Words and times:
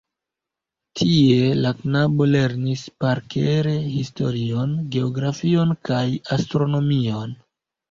Tie 1.01 1.51
la 1.65 1.73
knaboj 1.81 2.27
lernis 2.37 2.87
parkere 3.05 3.75
historion, 3.99 4.75
geografion 4.97 5.77
kaj 5.93 6.03
astronomion. 6.41 7.41